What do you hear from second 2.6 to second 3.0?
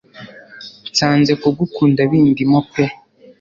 pe